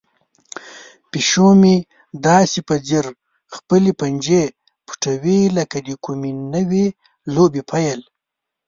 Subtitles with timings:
[1.11, 1.75] پیشو مې
[2.27, 3.05] داسې په ځیر
[3.55, 4.43] خپلې پنجې
[4.87, 6.85] پټوي لکه د کومې نوې
[7.35, 7.99] لوبې پیل.